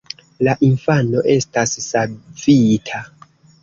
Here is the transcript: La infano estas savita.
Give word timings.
La 0.47 0.55
infano 0.67 1.23
estas 1.35 1.77
savita. 1.87 3.09